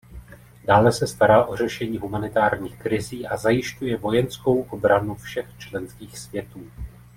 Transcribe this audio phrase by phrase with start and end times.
[0.67, 6.71] Dále se stará o řešení humanitárních krizí a zajišťuje vojenskou obranu všech členských světů.